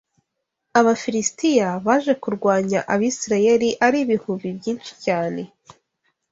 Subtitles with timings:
[0.79, 5.41] Abafilisitiya baje kurwanya Abisirayeli ari ibihumbi byinshi cyane